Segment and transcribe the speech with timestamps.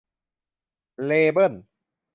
[1.05, 1.53] เลเบิ้น